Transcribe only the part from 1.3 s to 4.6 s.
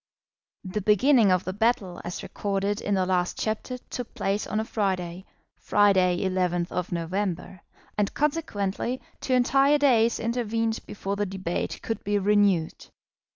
of the battle as recorded in the last chapter took place on